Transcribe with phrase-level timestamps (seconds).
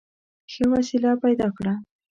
[0.51, 1.73] ښه وسیله پیدا کړه.